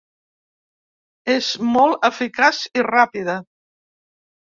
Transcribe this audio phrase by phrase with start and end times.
[1.33, 3.37] És molt eficaç i ràpida.